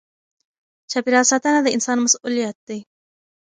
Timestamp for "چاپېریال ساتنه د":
0.91-1.67